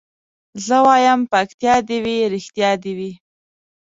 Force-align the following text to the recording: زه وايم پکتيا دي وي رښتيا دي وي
زه 0.65 0.77
وايم 0.87 1.21
پکتيا 1.31 1.75
دي 1.87 1.97
وي 2.03 2.17
رښتيا 2.33 2.71
دي 2.83 2.93
وي 2.97 3.11